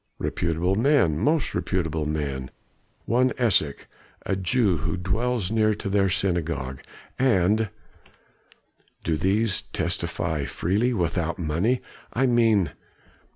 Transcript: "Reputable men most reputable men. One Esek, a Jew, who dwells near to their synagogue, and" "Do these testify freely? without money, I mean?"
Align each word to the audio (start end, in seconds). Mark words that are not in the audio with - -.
"Reputable 0.17 0.73
men 0.73 1.19
most 1.19 1.53
reputable 1.53 2.07
men. 2.07 2.49
One 3.05 3.33
Esek, 3.37 3.85
a 4.25 4.35
Jew, 4.35 4.77
who 4.77 4.97
dwells 4.97 5.51
near 5.51 5.75
to 5.75 5.89
their 5.89 6.09
synagogue, 6.09 6.81
and" 7.19 7.69
"Do 9.03 9.15
these 9.15 9.61
testify 9.61 10.45
freely? 10.45 10.91
without 10.91 11.37
money, 11.37 11.83
I 12.13 12.25
mean?" 12.25 12.71